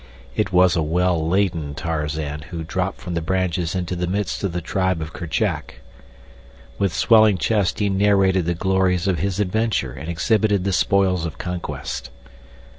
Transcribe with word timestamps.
It 0.35 0.51
was 0.51 0.75
a 0.75 0.81
well 0.81 1.29
laden 1.29 1.75
Tarzan 1.75 2.41
who 2.49 2.63
dropped 2.63 2.99
from 2.99 3.13
the 3.13 3.21
branches 3.21 3.75
into 3.75 3.95
the 3.95 4.07
midst 4.07 4.43
of 4.43 4.51
the 4.51 4.59
tribe 4.59 4.99
of 4.99 5.13
Kerchak. 5.13 5.75
With 6.79 6.91
swelling 6.91 7.37
chest 7.37 7.77
he 7.77 7.87
narrated 7.87 8.45
the 8.45 8.55
glories 8.55 9.07
of 9.07 9.19
his 9.19 9.39
adventure 9.39 9.93
and 9.93 10.09
exhibited 10.09 10.63
the 10.63 10.73
spoils 10.73 11.23
of 11.27 11.37
conquest. 11.37 12.09